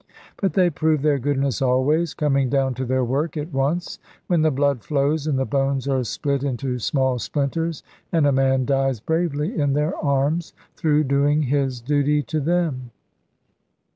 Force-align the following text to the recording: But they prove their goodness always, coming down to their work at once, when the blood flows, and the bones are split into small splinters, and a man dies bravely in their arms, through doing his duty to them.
But 0.37 0.53
they 0.53 0.71
prove 0.71 1.03
their 1.03 1.19
goodness 1.19 1.61
always, 1.61 2.15
coming 2.15 2.49
down 2.49 2.73
to 2.73 2.85
their 2.85 3.03
work 3.05 3.37
at 3.37 3.53
once, 3.53 3.99
when 4.25 4.41
the 4.41 4.49
blood 4.49 4.83
flows, 4.83 5.27
and 5.27 5.37
the 5.37 5.45
bones 5.45 5.87
are 5.87 6.03
split 6.03 6.41
into 6.43 6.79
small 6.79 7.19
splinters, 7.19 7.83
and 8.11 8.25
a 8.25 8.31
man 8.31 8.65
dies 8.65 8.99
bravely 8.99 9.55
in 9.59 9.73
their 9.73 9.95
arms, 9.97 10.53
through 10.75 11.03
doing 11.03 11.43
his 11.43 11.79
duty 11.81 12.23
to 12.23 12.39
them. 12.39 12.89